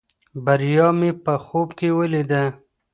بریا 0.45 0.87
مې 0.99 1.11
په 1.23 1.33
خوب 1.45 1.69
کې 1.79 1.87
ولیده. 1.97 2.43